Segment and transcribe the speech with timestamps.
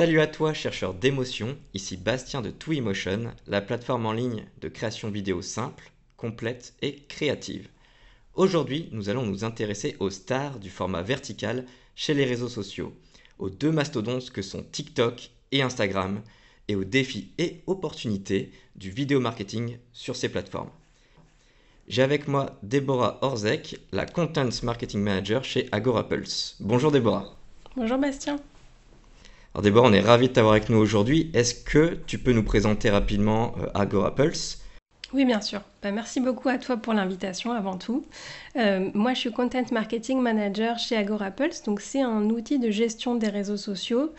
[0.00, 5.10] Salut à toi chercheur d'émotion, ici Bastien de Twimotion, la plateforme en ligne de création
[5.10, 7.68] vidéo simple, complète et créative.
[8.34, 11.66] Aujourd'hui, nous allons nous intéresser aux stars du format vertical
[11.96, 12.94] chez les réseaux sociaux,
[13.38, 16.22] aux deux mastodontes que sont TikTok et Instagram,
[16.68, 20.70] et aux défis et opportunités du vidéo marketing sur ces plateformes.
[21.88, 26.56] J'ai avec moi Déborah Orzek, la Content Marketing Manager chez AgoraPulse.
[26.58, 27.36] Bonjour Déborah.
[27.76, 28.40] Bonjour Bastien.
[29.52, 31.30] Alors Déborah, on est ravi de t'avoir avec nous aujourd'hui.
[31.34, 34.59] Est-ce que tu peux nous présenter rapidement euh, AgoraPulse
[35.12, 35.62] Oui, bien sûr.
[35.82, 38.04] Bah, merci beaucoup à toi pour l'invitation avant tout.
[38.56, 41.64] Euh, moi, je suis Content Marketing Manager chez AgoraPulse.
[41.64, 44.12] Donc, c'est un outil de gestion des réseaux sociaux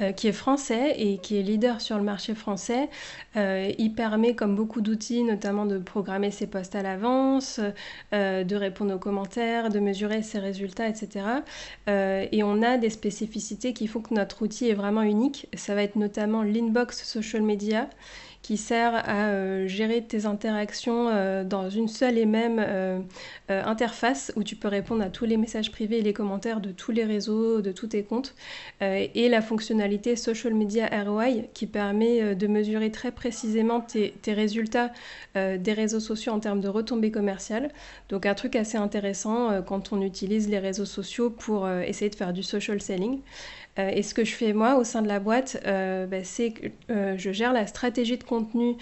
[0.00, 2.88] euh, qui est français et qui est leader sur le marché français.
[3.36, 7.60] Euh, il permet, comme beaucoup d'outils, notamment de programmer ses posts à l'avance,
[8.12, 11.26] de répondre aux commentaires, de mesurer ses résultats, etc.
[11.86, 15.48] et on a des spécificités qui font que notre outil est vraiment unique.
[15.54, 17.88] Ça va être notamment l'inbox social media
[18.48, 22.98] qui sert à euh, gérer tes interactions euh, dans une seule et même euh,
[23.50, 26.90] interface où tu peux répondre à tous les messages privés et les commentaires de tous
[26.90, 28.34] les réseaux, de tous tes comptes,
[28.80, 34.92] et la fonctionnalité Social Media ROI qui permet de mesurer très précisément tes, tes résultats
[35.34, 37.70] des réseaux sociaux en termes de retombées commerciales.
[38.08, 42.32] Donc un truc assez intéressant quand on utilise les réseaux sociaux pour essayer de faire
[42.32, 43.20] du social selling.
[43.78, 46.50] Euh, et ce que je fais moi au sein de la boîte, euh, bah, c'est
[46.50, 48.76] que euh, je gère la stratégie de contenu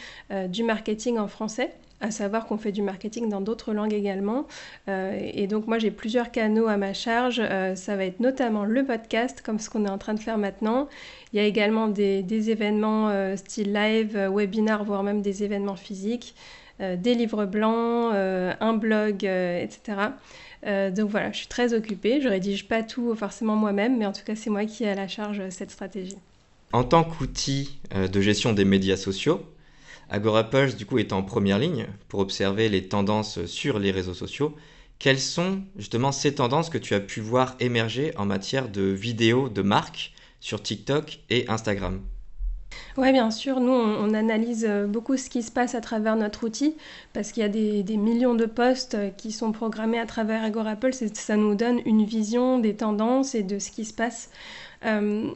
[0.48, 4.46] du marketing en français à savoir qu'on fait du marketing dans d'autres langues également.
[4.86, 7.40] et donc moi j'ai plusieurs canaux à ma charge.
[7.74, 10.88] ça va être notamment le podcast, comme ce qu'on est en train de faire maintenant.
[11.32, 16.34] Il y a également des, des événements style live, webinar, voire même des événements physiques,
[16.80, 20.10] des livres blancs, un blog, etc.
[20.66, 22.20] Euh, donc voilà, je suis très occupée.
[22.20, 24.94] Je rédige pas tout forcément moi-même, mais en tout cas, c'est moi qui ai à
[24.94, 26.16] la charge euh, cette stratégie.
[26.72, 29.44] En tant qu'outil euh, de gestion des médias sociaux,
[30.10, 34.54] AgoraPulse du coup est en première ligne pour observer les tendances sur les réseaux sociaux.
[34.98, 39.48] Quelles sont justement ces tendances que tu as pu voir émerger en matière de vidéos
[39.48, 42.00] de marques sur TikTok et Instagram?
[42.96, 43.60] Oui, bien sûr.
[43.60, 46.76] Nous, on, analyse euh, beaucoup ce qui se passe à travers notre outil
[47.12, 50.92] parce qu'il y a des, millions de postes euh, qui sont programmés à travers Agorapple.
[50.92, 54.30] Ça nous donne une vision des tendances et de ce qui se passe.
[54.84, 55.30] Euh,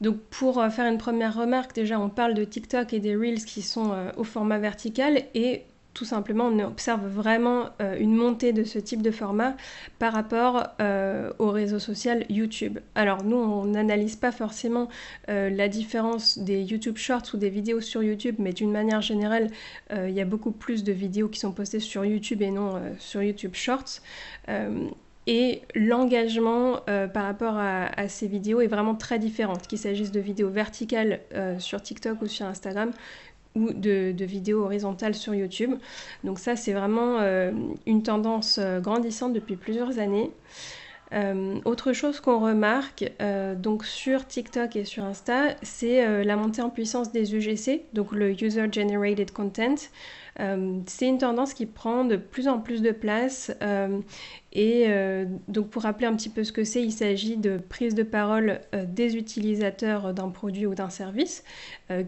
[0.00, 3.62] donc pour faire une première remarque, déjà on parle de TikTok et des Reels qui
[3.62, 5.62] sont au format vertical et
[5.96, 9.56] tout simplement, on observe vraiment euh, une montée de ce type de format
[9.98, 12.80] par rapport euh, au réseau social YouTube.
[12.94, 14.90] Alors nous, on n'analyse pas forcément
[15.30, 19.48] euh, la différence des YouTube Shorts ou des vidéos sur YouTube, mais d'une manière générale,
[19.90, 23.22] il y a beaucoup plus de vidéos qui sont postées sur YouTube et non sur
[23.22, 24.02] YouTube Shorts.
[25.26, 26.80] et l'engagement
[27.14, 31.20] par rapport à, à, ces vidéos est vraiment très différent, qu'il s'agisse de vidéos verticales
[31.58, 32.90] sur TikTok ou sur Instagram
[33.56, 35.74] ou de, vidéos horizontales sur YouTube.
[36.22, 37.50] Donc ça, c'est vraiment euh,
[37.86, 40.30] une tendance euh, grandissante depuis plusieurs années.
[41.14, 43.12] Euh, autre chose qu'on remarque
[43.58, 48.32] donc sur TikTok et sur Insta, c'est la montée en puissance des UGC, donc le
[48.32, 49.76] User Generated Content.
[50.36, 53.52] C'est une tendance qui prend de plus en plus de place.
[54.54, 57.58] Euh, et euh, donc pour rappeler un petit peu ce que c'est, il s'agit de
[57.58, 61.44] prise de parole des utilisateurs d'un produit ou d'un service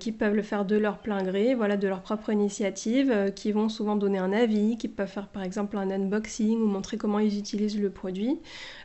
[0.01, 3.69] qui peuvent le faire de leur plein gré, voilà, de leur propre initiative, qui vont
[3.69, 7.39] souvent donner un avis, qui peuvent faire par exemple un unboxing ou montrer comment ils
[7.39, 8.39] utilisent le produit.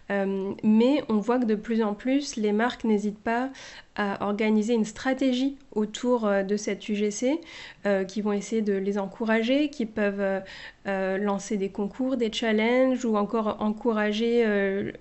[0.10, 3.50] mais on voit que de plus en plus, les marques n'hésitent pas
[3.96, 7.40] à organiser une stratégie autour de cette UGC,
[8.08, 10.44] qui vont essayer de les encourager qui peuvent
[10.88, 14.92] euh, euh, lancer des concours, des challenges ou encore encourager euh,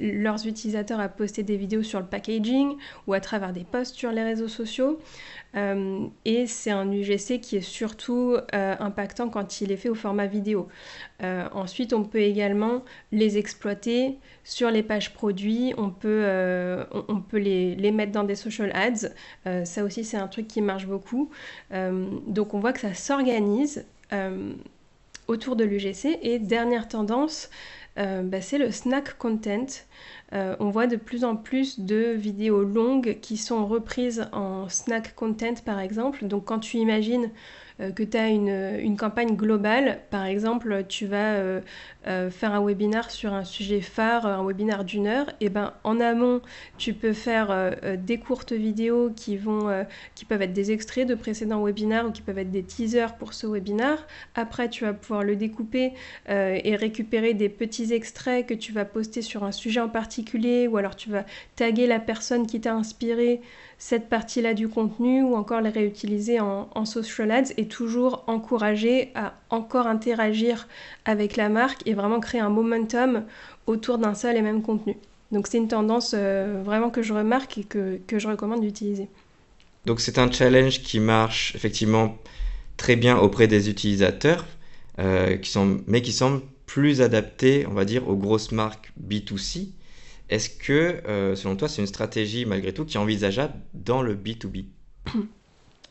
[0.00, 4.10] leurs utilisateurs à poster des vidéos sur le packaging ou à travers des posts sur
[4.10, 4.98] les réseaux sociaux.
[5.54, 10.68] et c'est un UGC qui est surtout impactant quand il est fait au format vidéo.
[11.20, 12.82] ensuite, on peut également
[13.12, 16.26] les exploiter sur les pages produits, on peut,
[17.28, 19.64] peut les, les, mettre dans des social ads.
[19.64, 21.30] ça aussi, c'est un truc qui marche beaucoup.
[21.70, 24.52] donc, on voit que ça s'organise euh,
[25.32, 26.18] autour de l'UGC.
[26.22, 27.50] Et dernière tendance,
[27.98, 29.66] euh, bah, c'est le snack content.
[30.32, 35.14] Euh, on voit de plus en plus de vidéos longues qui sont reprises en snack
[35.14, 36.26] content par exemple.
[36.26, 37.30] Donc quand tu imagines
[37.78, 41.60] que tu as une, campagne globale, par exemple, tu vas euh,
[42.06, 45.98] euh, faire un webinaire sur un sujet phare, un webinaire d'une heure, et ben en
[46.00, 46.40] amont,
[46.78, 49.84] tu peux faire des courtes vidéos qui vont,
[50.14, 53.34] qui peuvent être des extraits de précédents webinaires ou qui peuvent être des teasers pour
[53.34, 54.06] ce webinaire.
[54.34, 55.92] Après, tu vas pouvoir le découper
[56.28, 60.76] et récupérer des petits extraits que tu vas poster sur un sujet en particulier, ou
[60.76, 61.24] alors tu vas
[61.56, 63.40] taguer la personne qui t'a inspiré
[63.84, 69.10] cette partie-là du contenu ou encore les réutiliser en, en, social ads et toujours encourager
[69.16, 70.68] à encore interagir
[71.04, 73.24] avec la marque et vraiment créer un momentum
[73.66, 74.96] autour d'un seul et même contenu.
[75.32, 79.08] Donc c'est une tendance euh, vraiment que je remarque et que, que je recommande d'utiliser.
[79.84, 82.16] Donc c'est un challenge qui marche effectivement
[82.76, 84.46] très bien auprès des utilisateurs,
[85.00, 85.36] euh,
[85.88, 89.70] mais qui semble plus adapté, on va dire, aux grosses marques B2C.
[90.28, 94.14] Est-ce que, euh, selon toi, c'est une stratégie malgré tout qui est envisageable dans le
[94.14, 94.66] B2B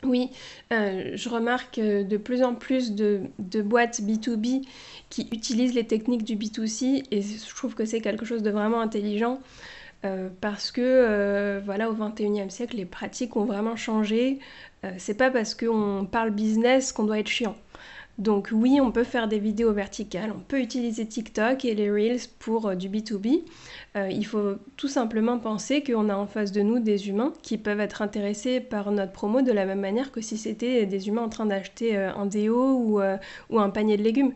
[0.03, 0.31] Oui,
[0.73, 3.29] euh, je remarque de plus en plus de,
[3.61, 4.65] boîtes B2B
[5.09, 8.81] qui utilisent les techniques du B2C et je trouve que c'est quelque chose de vraiment
[8.81, 9.39] intelligent
[10.03, 14.39] euh, parce que euh, voilà au 21e siècle les pratiques ont vraiment changé.
[14.97, 17.55] c'est pas parce qu'on parle business qu'on doit être chiant.
[18.21, 22.29] Donc oui, on peut faire des vidéos verticales, on peut utiliser TikTok et les Reels
[22.37, 23.41] pour euh, du B2B.
[23.95, 27.57] Euh, il faut tout simplement penser qu'on a en face de nous des humains qui
[27.57, 31.23] peuvent être intéressés par notre promo de la même manière que si c'était des humains
[31.23, 32.99] en train d'acheter euh, un déo
[33.49, 34.33] ou, un panier de légumes.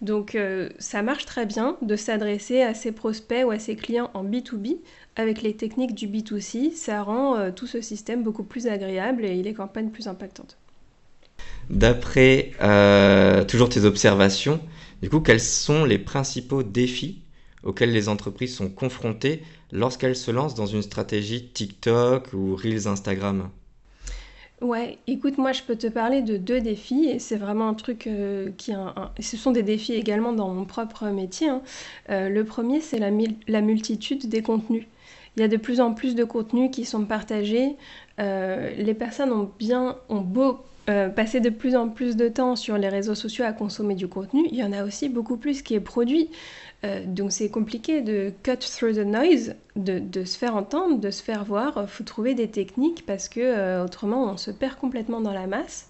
[0.00, 0.36] Donc
[0.78, 4.78] ça marche très bien de s'adresser à ses prospects ou à ses clients en B2B
[5.14, 6.72] avec les techniques du B2C.
[6.72, 10.56] Ça rend tout ce système beaucoup plus agréable et les campagnes plus impactantes.
[11.70, 14.60] D'après euh, toujours tes observations,
[15.02, 17.22] du coup, quels sont les principaux défis
[17.62, 23.50] auxquels les entreprises sont confrontées lorsqu'elles se lancent dans une stratégie TikTok ou Reels Instagram?
[24.62, 28.08] Ouais, écoute, moi je peux te parler de deux défis et c'est vraiment un truc
[28.08, 28.72] euh, qui.
[29.20, 31.48] Ce sont des défis également dans mon propre métier.
[31.48, 31.62] Hein.
[32.10, 33.10] Euh, le premier, c'est la,
[33.46, 34.86] la, multitude des contenus.
[35.36, 37.76] Il y a de plus en plus de contenus qui sont partagés.
[38.18, 42.78] les personnes ont bien, ont beau euh, passer de plus en plus de temps sur
[42.78, 45.74] les réseaux sociaux à consommer du contenu, il y en a aussi beaucoup plus qui
[45.74, 46.30] est produit.
[46.84, 51.22] Euh, donc c'est compliqué de cut through the noise, de, se faire entendre, de se
[51.22, 51.78] faire voir.
[51.82, 55.46] Il faut trouver des techniques parce que euh, autrement on se perd complètement dans la
[55.46, 55.88] masse.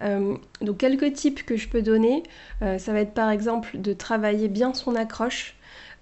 [0.00, 2.24] donc quelques tips que je peux donner,
[2.60, 5.54] ça va être par exemple de travailler bien son accroche.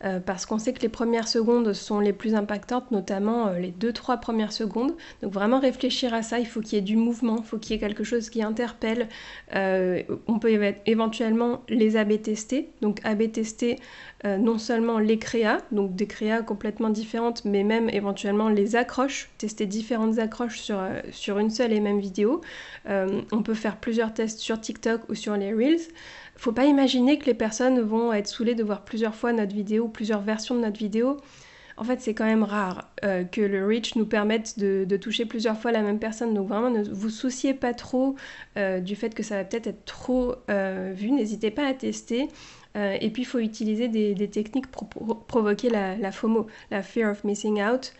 [0.05, 3.71] Euh, parce qu'on sait que les premières secondes sont les plus impactantes, notamment euh, les
[3.71, 4.95] 2-3 premières secondes.
[5.23, 7.73] Donc vraiment réfléchir à ça, il faut qu'il y ait du mouvement, il faut qu'il
[7.73, 9.09] y ait quelque chose qui interpelle.
[9.55, 12.71] Euh, on peut éventuellement les AB tester.
[12.81, 13.77] Donc AB tester
[14.25, 19.67] non seulement les créas, donc des créas complètement différentes, mais même éventuellement les accroches, tester
[19.67, 22.41] différentes accroches sur, sur une seule et même vidéo.
[22.87, 25.89] on peut faire plusieurs tests sur TikTok ou sur les Reels.
[26.43, 29.87] Faut pas imaginer que les personnes vont être saoulées de voir plusieurs fois notre vidéo,
[29.87, 31.19] plusieurs versions de notre vidéo.
[31.77, 35.57] En fait, c'est quand même rare euh, que le reach nous permette de, toucher plusieurs
[35.57, 36.35] fois la même personne.
[36.35, 38.17] Donc vraiment, ne vous souciez pas trop
[38.57, 41.13] euh, du fait que ça va peut-être être trop euh, vu.
[41.13, 42.27] N'hésitez pas à tester.
[42.75, 47.23] et puis, il faut utiliser des, techniques pour provoquer la, la, FOMO, la Fear of
[47.23, 47.93] Missing Out.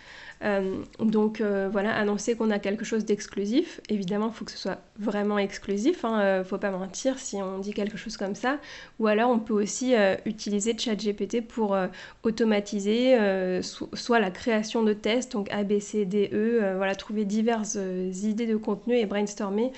[0.45, 3.81] Euh, donc euh, voilà, annoncer qu'on a quelque chose d'exclusif.
[3.89, 6.05] Évidemment, il faut que ce soit vraiment exclusif.
[6.05, 8.59] Hein, euh, faut pas mentir si on dit quelque chose comme ça.
[8.99, 9.95] Ou alors, on peut aussi
[10.25, 11.77] utiliser ChatGPT pour
[12.23, 13.17] automatiser
[13.63, 16.75] soit la création de tests, donc A, B, C, D, E.
[16.77, 17.79] voilà, trouver diverses
[18.23, 19.73] idées de contenu et brainstormer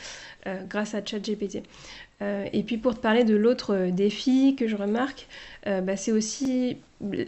[0.68, 1.62] grâce à ChatGPT.
[2.20, 5.26] Et puis pour te parler de l'autre défi que je remarque,
[5.66, 6.78] euh, bah, c'est aussi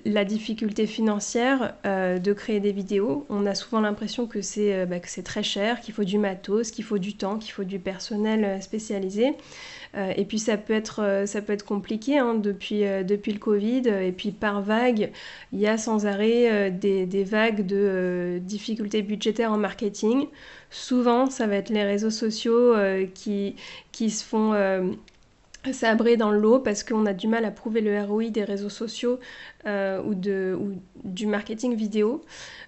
[0.05, 3.27] la difficulté financière de créer des vidéos.
[3.29, 6.97] On a souvent l'impression que c'est bah, très cher, qu'il faut du matos, qu'il faut
[6.97, 9.35] du temps, qu'il faut du personnel spécialisé.
[9.95, 11.03] et puis ça peut être,
[11.67, 13.83] compliqué hein, depuis, le Covid.
[13.89, 15.11] Et puis par vague,
[15.53, 20.27] il y a sans arrêt des, vagues de difficultés budgétaires en marketing.
[20.71, 23.55] Souvent, ça va être les réseaux sociaux euh, qui
[24.11, 24.53] se font
[25.67, 28.69] euh, sabrer dans l'eau parce qu'on a du mal à prouver le ROI des réseaux
[28.69, 29.19] sociaux
[29.67, 30.15] euh, ou,
[31.05, 32.23] du marketing vidéo.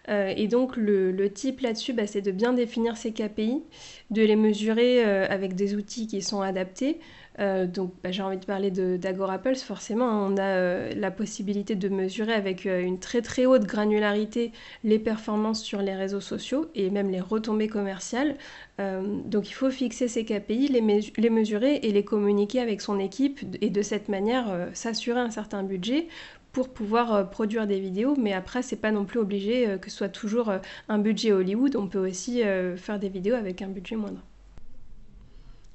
[0.09, 3.63] et donc le, le type là-dessus, bah, c'est de bien définir ses KPI,
[4.11, 6.99] de les mesurer avec des outils qui sont adaptés.
[7.41, 11.89] Euh, donc bah, j'ai envie de parler d'Agorapulse, forcément, on a euh, la possibilité de
[11.89, 14.53] mesurer avec euh, une très très haute granularité
[14.83, 18.37] les performances sur les réseaux sociaux et même les retombées commerciales.
[18.79, 23.41] donc il faut fixer ces KPI, les, les, mesurer et les communiquer avec son équipe
[23.61, 26.07] et de cette manière s'assurer un certain budget
[26.53, 30.09] pour pouvoir produire des vidéos, mais après c'est pas non plus obligé que ce soit
[30.09, 30.53] toujours
[30.89, 32.43] un budget Hollywood, on peut aussi
[32.77, 34.23] faire des vidéos avec un budget moindre.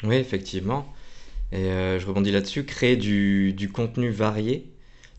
[0.04, 0.86] Oui, effectivement.
[1.52, 4.70] Et euh, je rebondis là-dessus, créer du, contenu varié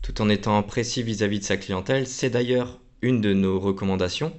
[0.01, 4.33] tout en étant précis vis-à-vis de sa clientèle, c'est d'ailleurs une de nos recommandations.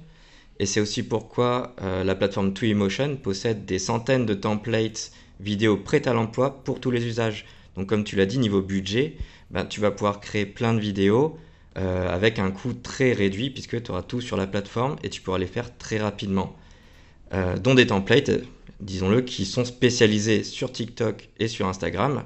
[0.59, 6.07] Et c'est aussi pourquoi euh, la plateforme Twiliomotion possède des centaines de templates vidéo prêts
[6.07, 7.45] à l'emploi pour tous les usages.
[7.75, 9.17] Donc comme tu l'as dit, niveau budget,
[9.51, 11.37] ben, tu vas pouvoir créer plein de vidéos
[11.77, 15.21] euh, avec un coût très réduit puisque tu auras tout sur la plateforme et tu
[15.21, 16.55] pourras les faire très rapidement.
[17.61, 18.31] dont des templates,
[18.79, 22.23] disons-le, qui sont spécialisés sur TikTok et sur Instagram.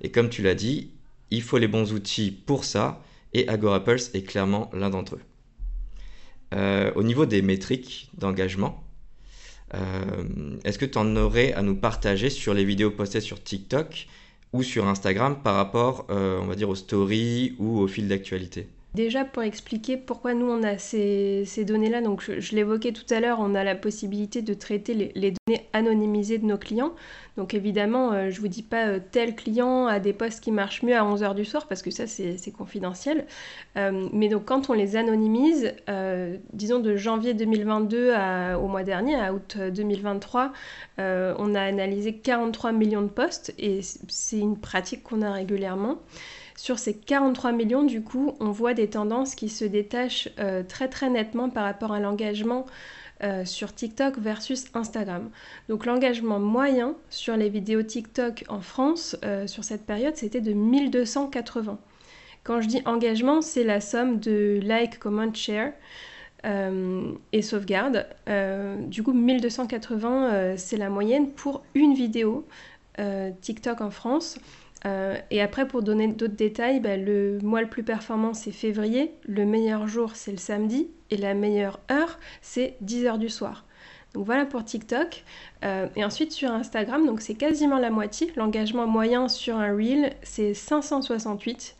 [0.00, 0.90] Et comme tu l'as dit,
[1.30, 3.02] il faut les bons outils pour ça,
[3.34, 5.22] et AgoraPulse est clairement l'un d'entre eux.
[6.54, 8.82] Euh, au niveau des métriques d'engagement,
[9.74, 14.06] euh, est-ce que tu en aurais à nous partager sur les vidéos postées sur TikTok
[14.54, 18.66] ou sur Instagram par rapport, euh, on va dire, aux stories ou au fil d'actualité?
[18.94, 23.38] Déjà, pour expliquer pourquoi nous on a ces, données-là, donc je, l'évoquais tout à l'heure,
[23.38, 26.94] on a la possibilité de traiter les, données anonymisées de nos clients.
[27.36, 30.50] Donc évidemment, euh, je ne vous dis pas euh, tel client a des postes qui
[30.50, 33.26] marchent mieux à 11h du soir, parce que ça c'est confidentiel.
[33.76, 35.74] Euh, mais donc quand on les anonymise,
[36.54, 38.14] disons de janvier 2022
[38.58, 40.52] au mois dernier, à août 2023,
[40.96, 45.98] on a analysé 43 millions de postes, et c'est une pratique qu'on a régulièrement.
[46.58, 50.88] Sur ces 43 millions, du coup, on voit des tendances qui se détachent euh, très
[50.88, 52.66] très nettement par rapport à l'engagement
[53.22, 55.30] euh, sur TikTok versus Instagram.
[55.68, 60.52] Donc l'engagement moyen sur les vidéos TikTok en France euh, sur cette période, c'était de
[60.52, 61.78] 1280.
[62.42, 65.74] Quand je dis engagement, c'est la somme de like, comment, share.
[66.44, 68.04] et sauvegarde.
[68.88, 72.48] du coup, 1280, c'est la moyenne pour une vidéo
[73.42, 74.38] TikTok en France.
[74.86, 79.12] Euh, et après, pour donner d'autres détails, bah, le mois le plus performant, c'est février.
[79.26, 80.88] Le meilleur jour, c'est le samedi.
[81.10, 83.64] Et la meilleure heure, c'est 10h du soir.
[84.14, 85.24] Donc voilà pour TikTok.
[85.64, 88.32] Euh, et ensuite sur Instagram, donc c'est quasiment la moitié.
[88.36, 91.76] L'engagement moyen sur un reel, c'est 568.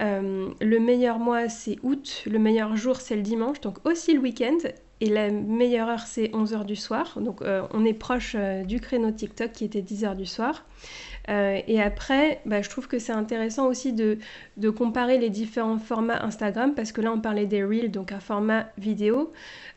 [0.00, 2.24] Euh, le meilleur mois, c'est août.
[2.26, 3.60] Le meilleur jour, c'est le dimanche.
[3.60, 4.58] Donc aussi le week-end.
[5.00, 7.18] Et la meilleure heure, c'est 11h du soir.
[7.20, 10.64] Donc on est proche du créneau TikTok qui était 10h du soir.
[11.30, 14.18] Euh, et après, bah, je trouve que c'est intéressant aussi de,
[14.70, 18.66] comparer les différents formats Instagram, parce que là, on parlait des Reels, donc un format
[18.78, 19.32] vidéo,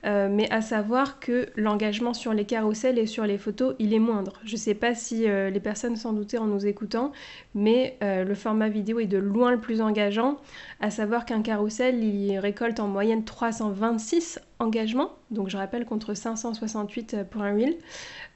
[0.05, 3.99] euh, mais à savoir que l'engagement sur les carousels et sur les photos, il est
[3.99, 4.39] moindre.
[4.43, 7.11] Je ne sais pas si euh, les personnes s'en doutaient en nous écoutant,
[7.55, 10.37] mais le format vidéo est de loin le plus engageant,
[10.79, 17.23] à savoir qu'un carrousel, il récolte en moyenne 326 engagements, donc je rappelle contre 568
[17.29, 17.75] pour un Reel.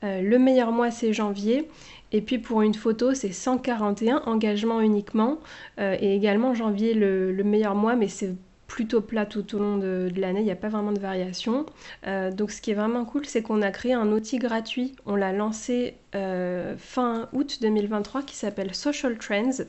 [0.04, 1.68] le meilleur mois, c'est janvier.
[2.12, 5.40] Et puis pour une photo, c'est 141 engagements uniquement.
[5.80, 8.36] Euh, et également janvier, le, le meilleur mois, mais c'est
[8.68, 11.66] plutôt plat tout au long de, l'année, il n'y a pas vraiment de variation.
[12.08, 14.96] Euh, donc ce qui est vraiment cool, c'est qu'on a créé un outil gratuit.
[15.06, 19.64] On l'a lancé euh, fin août 2023 qui s'appelle Social Trends.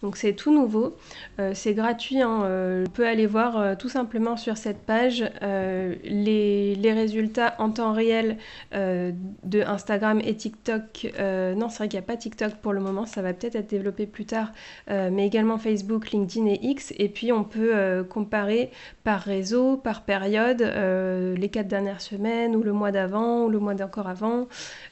[0.00, 0.96] Donc c'est tout nouveau,
[1.40, 2.84] euh, c'est gratuit, hein.
[2.86, 8.36] on peut aller voir tout simplement sur cette page les, les, résultats en temps réel
[8.72, 11.12] de Instagram et TikTok.
[11.18, 13.68] non, c'est vrai qu'il n'y a pas TikTok pour le moment, ça va peut-être être
[13.68, 14.52] développé plus tard,
[14.88, 16.94] mais également Facebook, LinkedIn et X.
[16.96, 18.70] Et puis on peut comparer
[19.02, 23.74] par réseau, par période, les quatre dernières semaines ou le mois d'avant ou le mois
[23.74, 24.46] d'encore avant,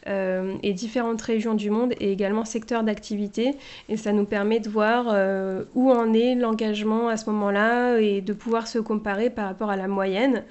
[0.06, 3.54] et différents différentes régions du monde et également secteurs d'activité.
[3.90, 8.22] Et ça nous permet de voir euh, où en est l'engagement à ce moment-là et
[8.22, 10.42] de pouvoir se comparer par rapport à la moyenne.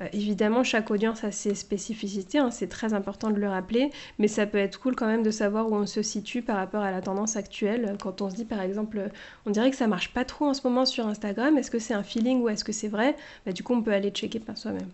[0.00, 4.28] Euh, évidemment, chaque audience a ses spécificités, hein, c'est très important de le rappeler, mais
[4.28, 6.90] ça peut être cool quand même de savoir où on se situe par rapport à
[6.90, 7.96] la tendance actuelle.
[8.02, 9.08] Quand on se dit par exemple,
[9.46, 11.94] on dirait que ça marche pas trop en ce moment sur Instagram, est-ce que c'est
[11.94, 13.16] un feeling ou est-ce que c'est vrai?
[13.46, 14.90] Bah, Du coup, on peut aller checker par soi-même.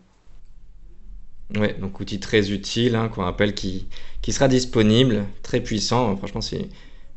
[1.56, 3.88] Ouais, donc outil très utile, hein, qu'on rappelle qui,
[4.28, 6.16] sera disponible, très puissant.
[6.16, 6.68] Franchement, c'est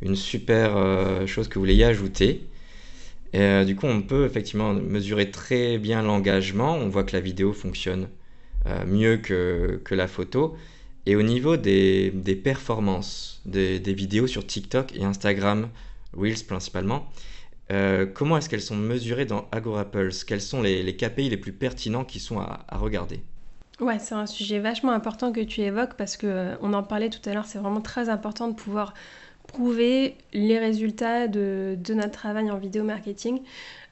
[0.01, 2.41] une super euh, chose que vous l'ayez ajouté.
[3.33, 6.75] Et, euh, du coup, on peut effectivement mesurer très bien l'engagement.
[6.75, 8.09] On voit que la vidéo fonctionne
[8.67, 10.57] euh, mieux que, la photo.
[11.05, 12.11] Et au niveau des,
[12.43, 15.69] performances des, vidéos sur TikTok et Instagram,
[16.17, 17.11] Reels principalement,
[18.13, 20.23] comment est-ce qu'elles sont mesurées dans AgoraPulse?
[20.23, 23.21] Quels sont les, KPI les plus pertinents qui sont à regarder?
[23.79, 27.09] Ouais, c'est un sujet vachement important que tu évoques parce que euh, on en parlait
[27.09, 28.93] tout à l'heure, c'est vraiment très important de pouvoir
[29.47, 33.41] prouver les résultats de, notre travail en vidéo marketing.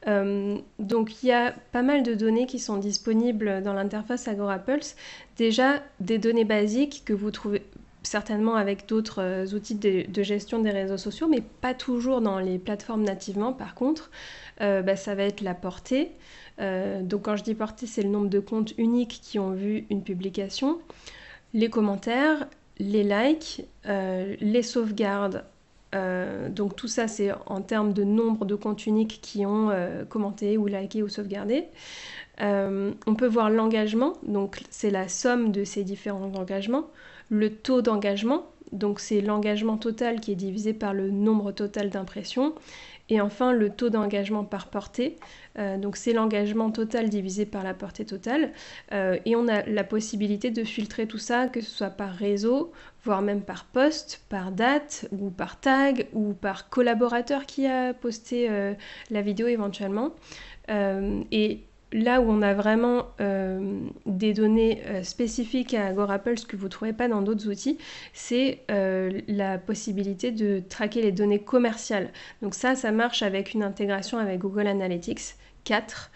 [0.07, 4.95] Euh, donc il y a pas mal de données qui sont disponibles dans l'interface AgoraPulse.
[5.37, 7.63] Déjà des données basiques que vous trouvez
[8.03, 12.59] certainement avec d'autres euh, outils de, gestion des réseaux sociaux, mais pas toujours dans les
[12.59, 13.53] plateformes nativement.
[13.53, 14.11] Par contre,
[14.59, 16.11] bah, ça va être la portée,
[16.61, 19.85] euh, donc quand je dis portée, c'est le nombre de comptes uniques qui ont vu
[19.89, 20.79] une publication,
[21.53, 25.45] les commentaires, les likes, euh, les sauvegardes.
[25.93, 29.71] Euh, donc tout ça, c'est en termes de nombre de comptes uniques qui ont
[30.09, 31.65] commenté ou liké ou sauvegardé.
[32.39, 36.87] on peut voir l'engagement, donc c'est la somme de ces différents engagements.
[37.31, 42.53] Le taux d'engagement, donc c'est l'engagement total qui est divisé par le nombre total d'impressions
[43.07, 45.15] Et enfin, le taux d'engagement par portée.
[45.57, 48.51] Euh, donc c'est l'engagement total divisé par la portée totale.
[48.91, 52.73] Euh, et on a la possibilité de filtrer tout ça, que ce soit par réseau,
[53.05, 58.49] voire même par poste, par date, ou par tag, ou par collaborateur qui a posté
[58.49, 58.73] euh,
[59.09, 60.11] la vidéo éventuellement.
[60.69, 61.61] et
[61.91, 66.65] là où on a vraiment euh, des données euh, spécifiques à Agorapple, ce que vous
[66.65, 67.77] ne trouvez pas dans d'autres outils,
[68.13, 72.11] c'est euh, la possibilité de traquer les données commerciales.
[72.41, 76.11] Donc ça, ça marche avec une intégration avec Google Analytics 4.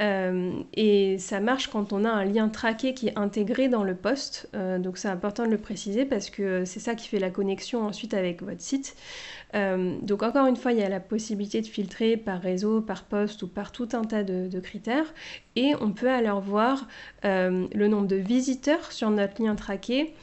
[0.00, 4.48] Et ça marche quand on a un lien traqué qui est intégré dans le poste.
[4.78, 8.14] donc c'est important de le préciser parce que c'est ça qui fait la connexion ensuite
[8.14, 8.96] avec votre site.
[9.54, 13.04] Euh, donc encore une fois, il y a la possibilité de filtrer par réseau, par
[13.04, 15.12] poste ou par tout un tas de, critères.
[15.56, 16.86] Et on peut alors voir
[17.24, 20.14] euh, le nombre de visiteurs sur notre lien traqué.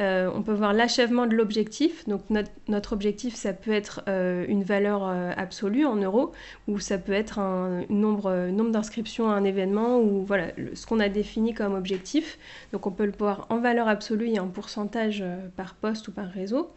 [0.00, 2.06] Euh, on peut voir l'achèvement de l'objectif.
[2.08, 2.22] Donc
[2.68, 5.04] notre, objectif, ça peut être une valeur
[5.36, 6.32] absolue en euros,
[6.68, 11.08] ou ça peut être un nombre d'inscriptions à un événement, ou voilà ce qu'on a
[11.08, 12.38] défini comme objectif.
[12.72, 15.24] Donc on peut le voir en valeur absolue et en pourcentage
[15.56, 16.70] par poste ou par réseau.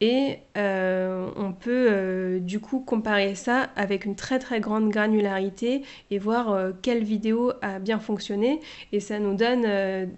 [0.00, 5.82] Et euh, on peut euh, du coup comparer ça avec une très très grande granularité
[6.10, 8.60] et voir euh, quelle vidéo a bien fonctionné.
[8.92, 9.66] Et ça nous donne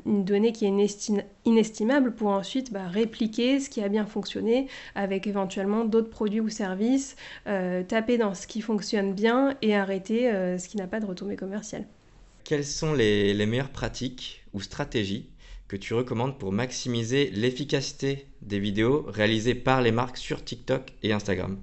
[0.07, 1.13] une donnée qui est
[1.45, 6.49] inestimable pour ensuite bah, répliquer ce qui a bien fonctionné avec éventuellement d'autres produits ou
[6.49, 11.37] services, taper dans ce qui fonctionne bien et arrêter ce qui n'a pas de retombée
[11.37, 11.87] commerciale.
[12.45, 15.32] Quelles sont les meilleures pratiques ou stratégies
[15.73, 21.15] que tu recommandes pour maximiser l'efficacité des vidéos réalisées par les marques sur TikTok et
[21.15, 21.57] Instagram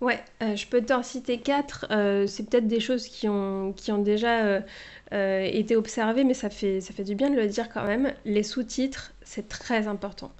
[0.00, 1.86] Ouais, euh, je peux t'en citer quatre.
[1.92, 4.60] Euh, c'est peut-être des choses qui ont, qui ont déjà
[5.12, 8.12] euh, été observées, mais ça fait, ça fait du bien de le dire quand même.
[8.24, 10.32] Les sous-titres, c'est très important.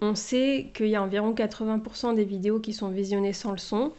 [0.00, 3.92] On sait qu'il y a environ 80% des vidéos qui sont visionnées sans le son.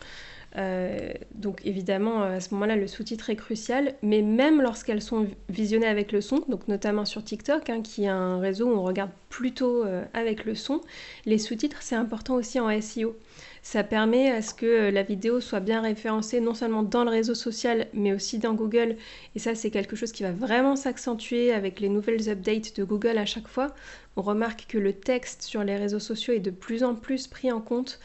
[0.57, 5.27] Euh, donc évidemment, euh, à ce moment-là, le sous-titre est crucial, mais même lorsqu'elles sont
[5.49, 8.83] visionnées avec le son, donc notamment sur TikTok, hein, qui est un réseau où on
[8.83, 10.81] regarde plutôt euh, avec le son,
[11.25, 13.15] les sous-titres, c'est important aussi en SEO.
[13.61, 17.35] Ça permet à ce que la vidéo soit bien référencée non seulement dans le réseau
[17.35, 18.95] social, mais aussi dans Google.
[19.35, 23.17] Et ça, c'est quelque chose qui va vraiment s'accentuer avec les nouvelles updates de Google
[23.17, 23.73] à chaque fois.
[24.15, 27.51] On remarque que le texte sur les réseaux sociaux est de plus en plus pris
[27.51, 27.99] en compte.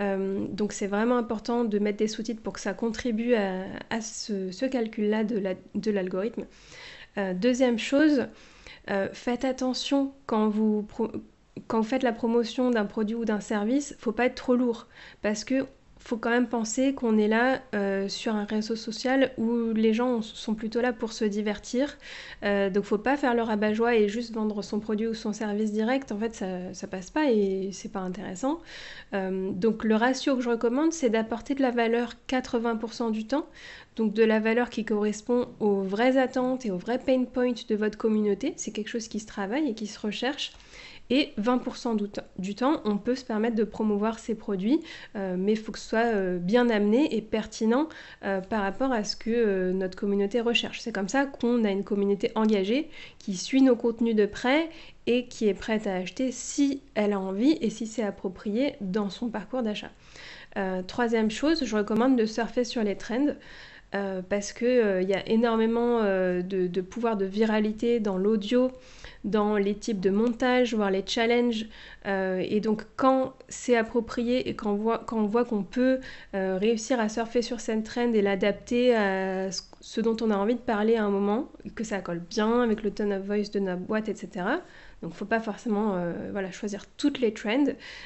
[0.00, 4.66] Euh, donc c'est vraiment important de mettre des sous-titres pour que ça contribue à, ce,
[4.66, 6.44] calcul-là de l'algorithme.
[7.16, 8.26] Euh, deuxième chose,
[8.90, 10.86] euh, faites attention quand vous,
[11.66, 14.86] quand vous faites la promotion d'un produit ou d'un service, faut pas être trop lourd
[15.22, 15.66] parce que
[16.04, 20.20] faut quand même penser qu'on est là euh, sur un réseau social où les gens
[20.20, 21.96] sont plutôt là pour se divertir.
[22.44, 25.72] Euh, donc faut pas faire le rabat-joie et juste vendre son produit ou son service
[25.72, 26.12] direct.
[26.12, 28.60] En fait, ça, ça passe pas et c'est pas intéressant.
[29.14, 33.46] Euh, donc le ratio que je recommande, c'est d'apporter de la valeur 80% du temps.
[33.96, 37.74] Donc de la valeur qui correspond aux vraies attentes et aux vrais pain points de
[37.76, 38.52] votre communauté.
[38.56, 40.52] C'est quelque chose qui se travaille et qui se recherche.
[41.10, 41.96] Et 20%
[42.38, 44.80] du, temps, on peut se permettre de promouvoir ces produits,
[45.16, 47.88] euh, mais il faut que ce soit euh, bien amené et pertinent
[48.24, 50.80] euh, par rapport à ce que notre communauté recherche.
[50.80, 52.88] C'est comme ça qu'on a une communauté engagée
[53.18, 54.70] qui suit nos contenus de près
[55.06, 59.10] et qui est prête à acheter si elle a envie et si c'est approprié dans
[59.10, 59.90] son parcours d'achat.
[60.86, 63.34] troisième chose, je recommande de surfer sur les trends.
[64.28, 68.72] Parce qu'il il y a énormément de, de, pouvoir de viralité dans l'audio,
[69.24, 71.66] dans les types de montage, voire les challenges.
[72.06, 76.00] Euh, et donc quand c'est approprié et quand on voit qu'on peut
[76.34, 79.48] euh, réussir à surfer sur cette trend et l'adapter à
[79.80, 82.82] ce dont on a envie de parler à un moment, que ça colle bien avec
[82.82, 84.46] le tone of voice de notre boîte, etc.
[85.02, 87.64] Donc faut pas forcément euh, choisir toutes les trends.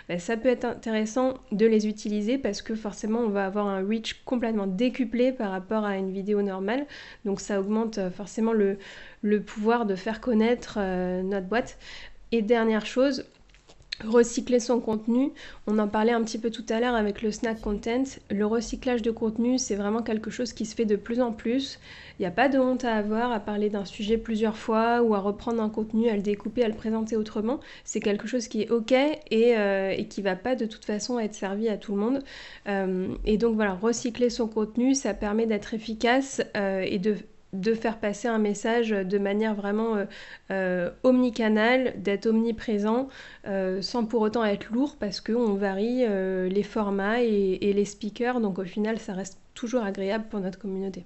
[0.08, 3.86] Ben, ça peut être intéressant de les utiliser parce que forcément on va avoir un
[3.86, 6.86] reach complètement décuplé par rapport à une vidéo normale.
[7.24, 8.78] Donc ça augmente forcément le,
[9.22, 11.78] le pouvoir de faire connaître euh, notre boîte.
[12.30, 13.24] Et dernière chose,
[14.04, 15.32] recycler son contenu.
[15.66, 18.04] On en parlait un petit peu tout à l'heure avec le snack content.
[18.30, 21.78] Le recyclage de contenu, c'est vraiment quelque chose qui se fait de plus en plus.
[22.18, 25.14] Il n'y a pas de honte à avoir à parler d'un sujet plusieurs fois ou
[25.14, 27.60] à reprendre un contenu, à le découper, à le présenter autrement.
[27.84, 31.34] C'est quelque chose qui est ok et, euh, qui va pas de toute façon être
[31.34, 32.24] servi à tout le monde.
[32.68, 37.16] Euh, et donc voilà, recycler son contenu, ça permet d'être efficace et de
[37.52, 40.04] de faire passer un message de manière vraiment euh,
[40.50, 43.08] euh, omnicanale, d'être omniprésent,
[43.46, 46.06] euh, sans pour autant être lourd, parce qu'on varie
[46.50, 51.04] les formats et, les speakers, donc au final, ça reste toujours agréable pour notre communauté.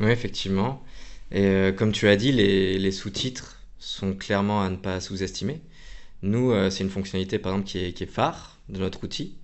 [0.00, 0.82] Oui, effectivement.
[1.30, 5.60] Et comme tu as dit, les, sous-titres sont clairement à ne pas sous-estimer.
[6.22, 9.36] Nous, c'est une fonctionnalité, par exemple, qui est, qui est phare de notre outil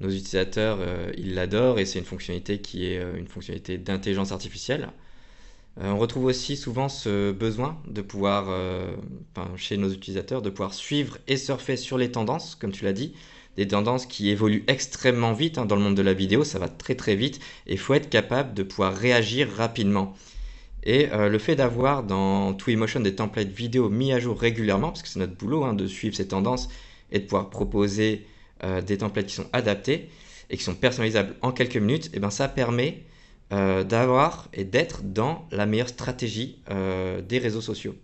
[0.00, 0.78] nos utilisateurs,
[1.16, 4.90] ils l'adorent et c'est une fonctionnalité qui est une fonctionnalité d'intelligence artificielle.
[5.76, 8.46] on retrouve aussi souvent ce besoin de pouvoir,
[9.56, 13.12] chez nos utilisateurs, de pouvoir suivre et surfer sur les tendances, comme tu l'as dit,
[13.58, 16.68] des tendances qui évoluent extrêmement vite hein, dans le monde de la vidéo, ça va
[16.68, 20.14] très très vite et il faut être capable de pouvoir réagir rapidement.
[20.84, 25.02] Et euh, le fait d'avoir dans Twiliomotion des templates vidéo mis à jour régulièrement, parce
[25.02, 26.68] que c'est notre boulot hein, de suivre ces tendances
[27.10, 28.24] et de pouvoir proposer
[28.64, 30.08] euh, des templates qui sont adaptés
[30.50, 33.04] et qui sont personnalisables en quelques minutes, et eh ben ça permet
[33.52, 36.62] euh, d'avoir et d'être dans la meilleure stratégie
[37.28, 37.94] des réseaux sociaux.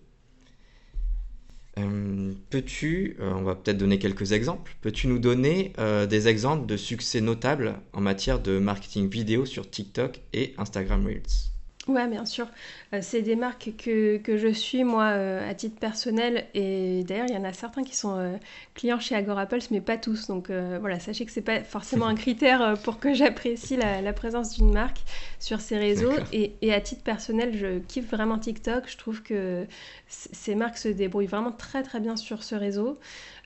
[1.79, 6.67] Euh, peux-tu, euh, on va peut-être donner quelques exemples, peux-tu nous donner euh, des exemples
[6.67, 11.54] de succès notables en matière de marketing vidéo sur TikTok et Instagram Reels?
[11.87, 12.47] Ouais, bien sûr.
[12.95, 16.47] Euh, c'est des marques que, que, je suis, moi, euh, à titre personnel.
[16.55, 18.37] Et d'ailleurs, il y en a certains qui sont euh,
[18.75, 20.27] clients chez Agorapulse, mais pas tous.
[20.27, 24.57] Donc voilà, sachez que c'est pas forcément un critère pour que j'apprécie la, la, présence
[24.57, 25.01] d'une marque
[25.39, 26.15] sur ces réseaux.
[26.33, 28.85] Et, et, à titre personnel, je kiffe vraiment TikTok.
[28.89, 29.67] Je trouve que
[30.09, 32.99] ces marques se débrouillent vraiment très, très bien sur ce réseau.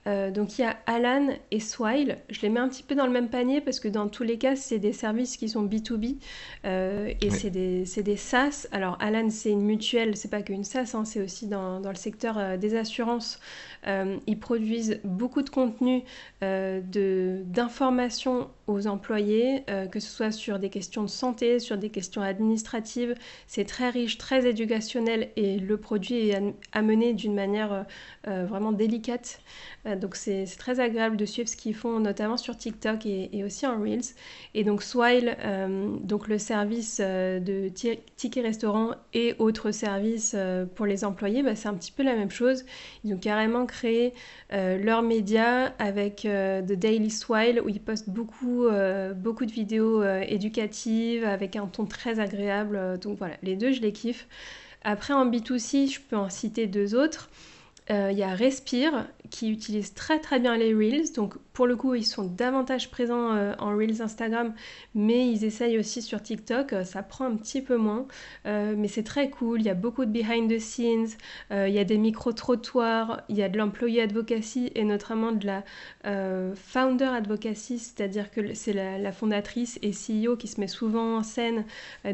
[0.06, 2.18] Euh, donc il y a Alan et Swile.
[2.30, 4.38] Je les mets un petit peu dans le même panier parce que dans tous les
[4.38, 6.16] cas, c'est des services qui sont B2B
[6.64, 8.68] euh, et c'est des, des, SaaS.
[8.72, 11.96] Alors Alan, c'est une mutuelle, c'est pas qu'une SaaS, hein, c'est aussi dans, dans, le
[11.96, 13.40] secteur euh, des assurances.
[13.86, 16.02] ils produisent beaucoup de contenu
[16.40, 23.14] d'informations aux employés, que ce soit sur des questions de santé, sur des questions administratives.
[23.46, 27.86] C'est très riche, très éducationnel et le produit est amené d'une manière
[28.24, 29.40] vraiment délicate.
[29.86, 33.66] Euh, donc c'est très agréable de suivre ce qu'ils font, notamment sur TikTok et, aussi
[33.66, 34.14] en Reels.
[34.54, 40.36] Et donc Swile, euh, donc le service euh, de tickets restaurant et autres services
[40.74, 42.64] pour les employés, bah, c'est un petit peu la même chose.
[43.04, 44.12] Ils ont carrément créé
[44.50, 48.57] leur média avec The Daily Swile où ils postent beaucoup,
[49.16, 52.98] beaucoup de vidéos éducatives avec un ton très agréable.
[53.00, 54.26] donc voilà, les deux, je les kiffe.
[54.82, 57.30] Après, en B2C, je peux en citer deux autres.
[57.90, 61.12] Il y a Respire qui utilisent très très bien les Reels.
[61.14, 64.54] Donc pour le coup, ils sont davantage présents euh, en Reels Instagram,
[64.94, 66.72] mais ils essayent aussi sur TikTok.
[66.72, 68.06] Euh, ça prend un petit peu moins,
[68.46, 69.60] euh, mais c'est très cool.
[69.60, 71.08] Il y a beaucoup de behind the scenes,
[71.50, 75.64] il y a des micro-trottoirs, il y a de l'employé advocacy et notamment de la
[76.54, 81.64] founder advocacy, c'est-à-dire que c'est la, fondatrice et CEO qui se met souvent en scène.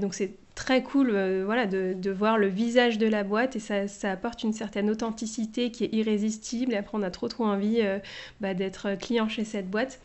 [0.01, 1.11] donc c'est très cool
[1.45, 5.85] voilà, de, voir le visage de la boîte et ça, apporte une certaine authenticité qui
[5.85, 6.75] est irrésistible.
[6.75, 7.99] Après, on a trop trop envie euh,
[8.41, 10.01] bah, d'être client chez cette boîte.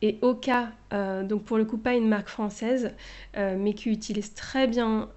[0.00, 2.92] Et Oka, euh, donc pour le coup pas une marque française,
[3.36, 5.08] euh, mais qui utilise très bien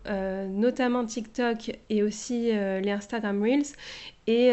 [0.49, 3.75] notamment TikTok et aussi les Instagram Reels,
[4.25, 4.51] et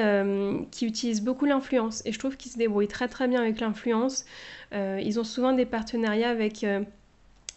[0.71, 2.03] qui utilise beaucoup l'influence.
[2.05, 4.27] Et je trouve qu'ils se débrouillent très très bien avec l'influence.
[4.73, 6.67] ils ont souvent des partenariats avec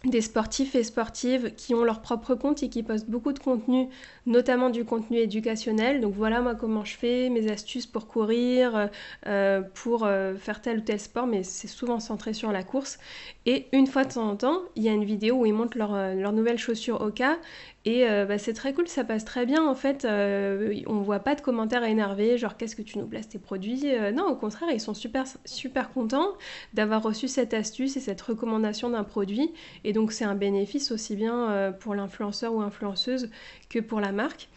[0.03, 3.87] des sportifs et sportives qui ont leur propre compte et qui postent beaucoup de contenu,
[4.25, 6.01] notamment du contenu éducationnel.
[6.01, 8.89] Donc voilà moi comment je fais, mes astuces pour courir,
[9.27, 12.97] euh, pour euh, faire tel ou tel sport, mais c'est souvent centré sur la course.
[13.45, 15.77] Et une fois de temps en temps, il y a une vidéo où ils montrent
[15.77, 17.37] leurs euh, nouvelles chaussures Oka
[17.83, 20.05] et euh, bah, c'est très cool, ça passe très bien en fait.
[20.05, 23.81] Euh, on voit pas de commentaires énervés, genre qu'est-ce que tu nous places tes produits.
[23.85, 26.33] Euh, non, au contraire, ils sont super, super contents
[26.73, 29.51] d'avoir reçu cette astuce et cette recommandation d'un produit.
[29.83, 33.31] Et donc c'est un bénéfice aussi bien pour l'influenceur ou influenceuse
[33.69, 34.47] que pour la marque.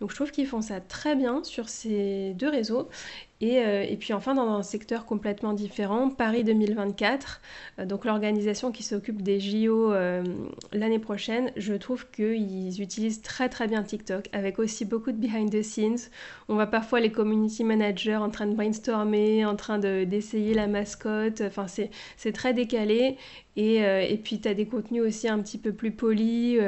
[0.00, 2.88] Donc je trouve qu'ils font ça très bien sur ces deux réseaux.
[3.42, 7.40] Euh, et, puis enfin, dans un secteur complètement différent, Paris 2024,
[7.78, 10.22] euh, donc l'organisation qui s'occupe des JO euh,
[10.72, 15.50] l'année prochaine, je trouve qu'ils utilisent très très bien TikTok, avec aussi beaucoup de behind
[15.50, 16.10] the scenes.
[16.48, 21.40] On voit parfois les community managers en train de brainstormer, en train d'essayer la mascotte,
[21.40, 23.16] enfin c'est très décalé.
[23.56, 26.58] Et, puis tu as des contenus aussi un petit peu plus polis,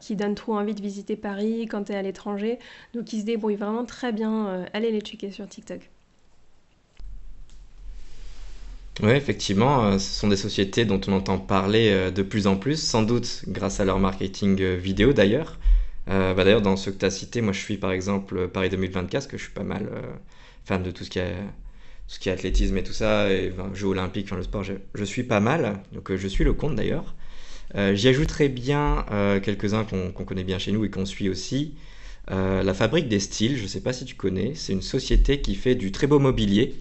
[0.00, 2.58] qui donnent trop envie de visiter Paris quand tu es à l'étranger.
[2.94, 4.66] Donc ils se débrouillent vraiment très bien.
[4.72, 5.90] allez les checker sur TikTok.
[9.02, 12.56] Oui, effectivement, euh, ce sont des sociétés dont on entend parler euh, de plus en
[12.56, 15.58] plus, sans doute grâce à leur marketing euh, vidéo d'ailleurs.
[16.06, 19.12] Bah, d'ailleurs, dans ce que tu as cité, moi je suis par exemple Paris 2024,
[19.12, 19.88] parce que je suis pas mal
[20.64, 21.36] fan de tout ce qui est,
[22.26, 26.12] est athlétisme et tout ça, et jeux olympiques, le sport, je, suis pas mal, donc
[26.12, 27.14] je suis le compte d'ailleurs.
[27.94, 29.06] J'y ajouterai bien
[29.44, 31.74] quelques-uns qu'on connaît bien chez nous et qu'on suit aussi.
[32.28, 35.54] la Fabrique des Styles, je ne sais pas si tu connais, c'est une société qui
[35.54, 36.74] fait du très beau mobilier.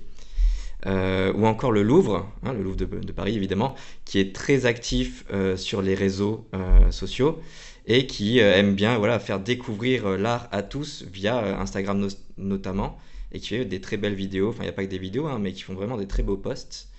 [0.86, 5.26] Euh, ou encore le Louvre, hein, le Louvre de, Paris évidemment, qui est très actif
[5.34, 7.40] euh, sur les réseaux euh, sociaux
[7.86, 13.00] et qui aime bien voilà, faire découvrir l'art à tous via Instagram notamment,
[13.32, 15.26] et qui fait des très belles vidéos, enfin il n'y a pas que des vidéos,
[15.26, 16.90] hein, mais qui font vraiment des très beaux posts.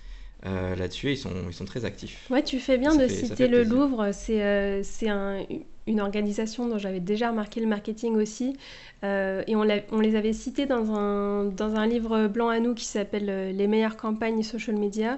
[0.43, 1.11] là-dessus.
[1.11, 2.27] Ils sont, ils sont très actifs.
[2.29, 4.09] Ouais, tu fais bien de citer le Louvre.
[4.11, 5.45] C'est c'est un,
[5.87, 8.55] une organisation dont j'avais déjà remarqué le marketing aussi.
[9.03, 12.85] Euh, et on, les avait cités dans un, dans un livre blanc à nous qui
[12.85, 15.17] s'appelle euh, Les meilleures campagnes social media,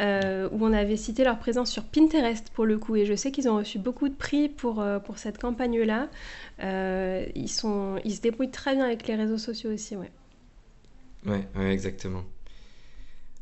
[0.00, 2.96] euh, où on avait cité leur présence sur Pinterest pour le coup.
[2.96, 6.08] Et je sais qu'ils ont reçu beaucoup de prix pour, pour cette campagne-là.
[6.60, 7.48] ils, ils
[8.14, 10.10] se débrouillent très bien avec les réseaux sociaux aussi, ouais.
[11.26, 12.22] Ouais, exactement.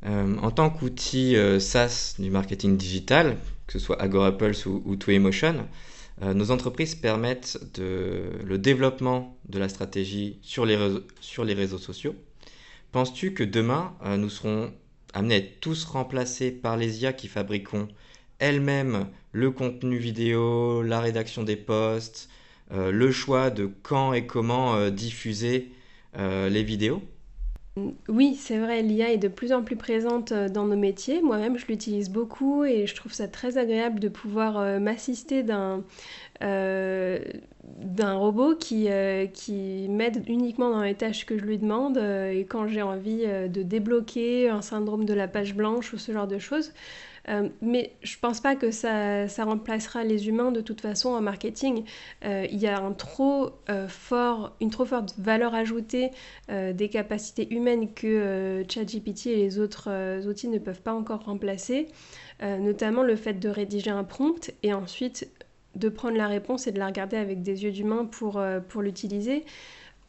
[0.07, 4.95] en tant qu'outil SaaS du marketing digital, que ce soit Agorapulse ou, ou
[6.23, 12.15] nos entreprises permettent le développement de la stratégie sur les réseaux, sociaux.
[12.93, 14.73] Penses-tu que demain, euh, nous serons
[15.15, 17.89] amenés à être tous remplacés par les IA qui fabriqueront
[18.39, 22.29] elles-mêmes le contenu vidéo, la rédaction des posts,
[22.73, 25.73] euh, le choix de quand et comment diffuser
[26.15, 27.03] les vidéos?
[28.09, 31.23] Oui, c'est vrai, l'IA est de plus en plus présente euh, dans nos métiers.
[31.23, 35.83] Moi-même, je l'utilise beaucoup et je trouve ça très agréable de pouvoir euh, m'assister d'un
[36.43, 37.19] euh,
[37.99, 38.89] robot qui
[39.89, 44.51] m'aide uniquement dans les tâches que je lui demande et quand j'ai envie de débloquer
[44.51, 46.73] un syndrome de la page blanche ou ce genre de choses.
[47.29, 51.85] Euh, mais je pense pas que ça, remplacera les humains de toute façon en marketing.
[52.25, 56.11] Euh, il y a un trop, euh, fort, une trop forte valeur ajoutée
[56.49, 59.89] des capacités humaines que ChatGPT et les autres
[60.27, 61.89] outils ne peuvent pas encore remplacer.
[62.41, 65.31] notamment le fait de rédiger un prompt et ensuite
[65.77, 69.45] de prendre la réponse et de la regarder avec des yeux d'humain pour l'utiliser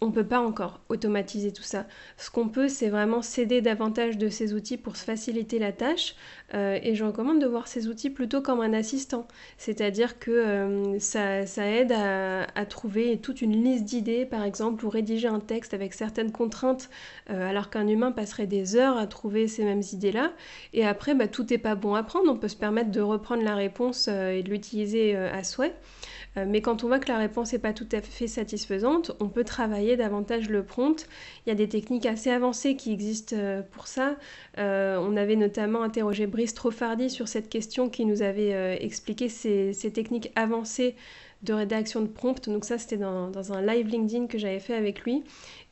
[0.03, 1.85] on ne peut pas encore automatiser tout ça.
[2.17, 6.15] Ce qu'on peut, c'est vraiment s'aider davantage de ces outils pour se faciliter la tâche.
[6.53, 9.27] Euh, et je recommande de voir ces outils plutôt comme un assistant.
[9.57, 15.27] C'est-à-dire que euh, ça, aide à, trouver toute une liste d'idées, par exemple, ou rédiger
[15.27, 16.89] un texte avec certaines contraintes,
[17.29, 20.33] euh, alors qu'un humain passerait des heures à trouver ces mêmes idées-là.
[20.73, 22.29] Et après, bah, tout n'est pas bon à prendre.
[22.29, 25.73] On peut se permettre de reprendre la réponse et de l'utiliser à souhait.
[26.37, 29.29] Euh, mais quand on voit que la réponse n'est pas tout à fait satisfaisante, on
[29.29, 31.07] peut travailler davantage le prompt.
[31.45, 34.15] Il y a des techniques assez avancées qui existent euh, pour ça.
[34.57, 39.73] Euh, on avait notamment interrogé Brice Trofardi sur cette question qui nous avait expliqué ces,
[39.93, 40.95] techniques avancées
[41.43, 42.49] de rédaction de prompt.
[42.49, 45.23] Donc ça, c'était dans, un live LinkedIn que j'avais fait avec lui.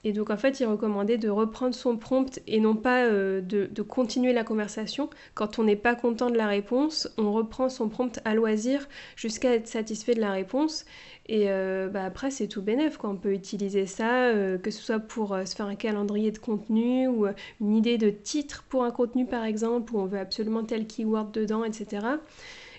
[0.04, 3.82] Et donc en fait, il recommandait de reprendre son prompt et non pas euh, de,
[3.82, 5.10] continuer la conversation.
[5.36, 9.54] Quand on n'est pas content de la réponse, on reprend son prompt à loisir jusqu'à
[9.54, 10.86] être satisfait de la réponse.
[11.28, 12.98] Et euh, bah, après, c'est tout bénef.
[12.98, 13.12] Quoi.
[13.12, 17.08] On peut utiliser ça, euh, que ce soit pour se faire un calendrier de contenu
[17.08, 17.28] ou
[17.62, 21.32] une idée de titre pour un contenu par exemple, où on veut absolument tel keyword
[21.32, 22.00] dedans, etc.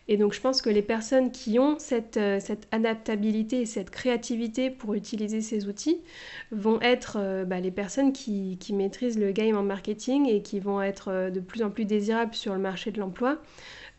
[0.09, 3.91] Et donc je pense que les personnes qui ont cette, euh, cette adaptabilité et cette
[3.91, 6.01] créativité pour utiliser ces outils
[6.51, 10.59] vont être euh, bah, les personnes qui, qui, maîtrisent le game en marketing et qui
[10.59, 13.39] vont être euh, de plus en plus désirables sur le marché de l'emploi.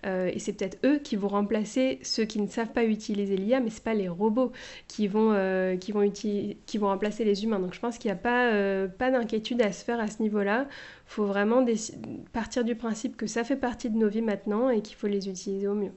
[0.04, 3.70] Et c'est peut-être eux qui vont remplacer ceux qui ne savent pas utiliser l'IA, mais
[3.70, 4.52] ce pas les robots
[4.88, 5.34] qui vont,
[5.80, 7.60] qui, vont qui vont remplacer les humains.
[7.60, 8.52] Donc je pense qu'il n'y a pas,
[8.98, 10.68] pas d'inquiétude à se faire à ce niveau-là.
[10.70, 11.66] Il faut vraiment
[12.34, 15.30] partir du principe que ça fait partie de nos vies maintenant et qu'il faut les
[15.30, 15.92] utiliser au mieux.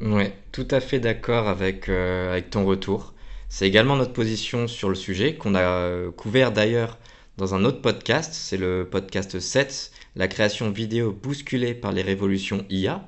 [0.00, 3.14] Ouais, tout à fait d'accord avec, euh, avec ton retour.
[3.48, 6.98] C'est également notre position sur le sujet qu'on a euh, couvert d'ailleurs
[7.38, 12.64] dans un autre podcast, c'est le podcast 7, la création vidéo bousculée par les révolutions
[12.70, 13.06] IA.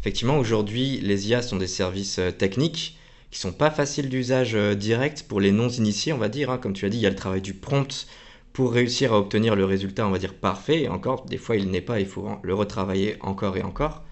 [0.00, 2.98] Effectivement, aujourd'hui, les IA sont des services euh, techniques
[3.30, 6.50] qui sont pas faciles d'usage direct pour les non-initiés, on va dire.
[6.50, 6.58] Hein.
[6.58, 8.06] Comme tu as dit, il y a le travail du prompt
[8.52, 10.82] pour réussir à obtenir le résultat, on va dire, parfait.
[10.82, 14.04] Et encore, des fois, il n'est pas, il faut le retravailler encore et encore.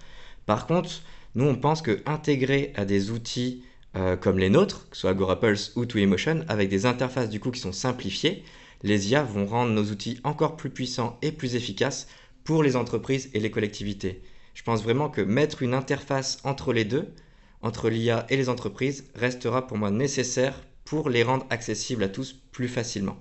[0.45, 1.03] Par contre,
[1.35, 3.63] nous, on pense que intégrer à des outils
[3.95, 7.51] euh, comme les nôtres, que ce soit AgoraPulse ou Twiliomotion, avec des interfaces du coup
[7.51, 8.43] qui sont simplifiées,
[8.83, 12.07] les IA vont rendre nos outils encore plus puissants et plus efficaces
[12.43, 14.21] pour les entreprises et les collectivités.
[14.53, 17.13] Je pense vraiment que mettre une interface entre les deux,
[17.61, 22.33] entre l'IA et les entreprises, restera pour moi nécessaire pour les rendre accessibles à tous
[22.51, 23.17] plus facilement.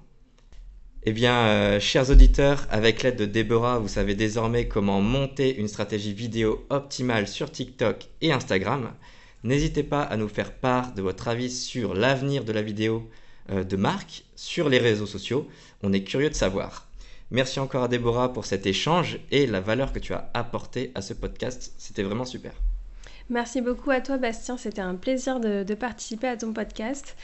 [1.05, 5.67] Eh bien, euh, chers auditeurs, avec l'aide de Deborah, vous savez désormais comment monter une
[5.67, 8.93] stratégie vidéo optimale sur TikTok et Instagram.
[9.43, 13.11] N'hésitez pas à nous faire part de votre avis sur l'avenir de la vidéo
[13.51, 15.49] euh, de marque sur les réseaux sociaux.
[15.83, 16.87] On est curieux de savoir.
[17.33, 21.01] Merci encore à Déborah pour cet échange et la valeur que tu as apportée à
[21.01, 21.73] ce podcast.
[21.79, 22.53] C'était vraiment super.
[23.31, 27.17] Merci beaucoup à toi Bastien, c'était un plaisir de participer à ton podcast.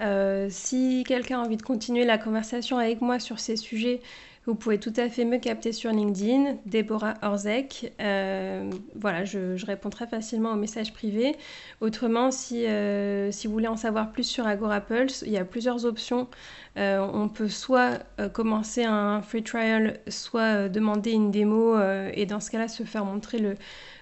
[0.00, 4.00] Euh, si quelqu'un a envie de continuer la conversation avec moi sur ces sujets,
[4.46, 7.92] Vous pouvez tout à fait me capter sur LinkedIn, Déborah Orzek.
[8.00, 11.34] Euh, voilà, je, réponds très facilement aux messages privés.
[11.80, 15.84] Autrement, si, euh, si vous voulez en savoir plus sur AgoraPulse, il y a plusieurs
[15.84, 16.28] options.
[16.78, 17.98] Euh, on peut soit
[18.34, 21.76] commencer un free trial, soit demander une démo
[22.14, 23.56] et dans ce cas-là se faire montrer le,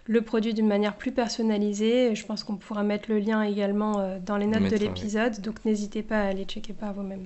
[0.06, 2.14] le produit d'une manière plus personnalisée.
[2.14, 6.02] Je pense qu'on pourra mettre le lien également dans les notes de l'épisode, donc n'hésitez
[6.02, 7.24] pas à aller checker par vous-même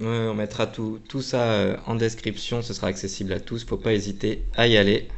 [0.00, 3.92] on mettra tout, tout ça euh, en description, ce sera accessible à tous, faut pas
[3.92, 5.08] hésiter à y aller.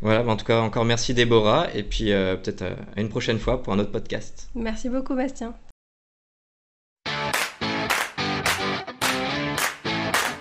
[0.00, 3.38] Voilà, en tout cas, encore merci Déborah, et puis euh, peut-être euh, à une prochaine
[3.38, 4.48] fois pour un autre podcast.
[4.54, 5.54] Merci beaucoup Bastien.